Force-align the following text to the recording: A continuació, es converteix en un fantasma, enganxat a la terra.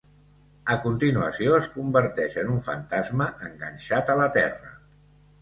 A 0.75 0.77
continuació, 0.85 1.51
es 1.57 1.67
converteix 1.73 2.39
en 2.45 2.49
un 2.55 2.65
fantasma, 2.69 3.29
enganxat 3.51 4.13
a 4.15 4.19
la 4.25 4.31
terra. 4.41 4.75